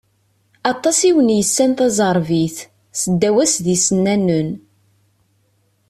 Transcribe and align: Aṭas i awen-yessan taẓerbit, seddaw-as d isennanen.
Aṭas 0.71 0.99
i 1.01 1.11
awen-yessan 1.11 1.71
taẓerbit, 1.77 2.57
seddaw-as 3.01 3.53
d 3.63 3.65
isennanen. 3.75 4.49